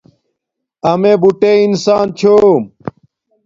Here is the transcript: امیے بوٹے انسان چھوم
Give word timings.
امیے 0.91 1.13
بوٹے 1.21 1.51
انسان 1.65 2.07
چھوم 2.17 2.61